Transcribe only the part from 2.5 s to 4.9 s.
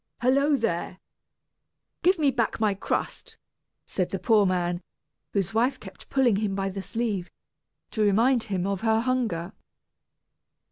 my crust," said the poor man,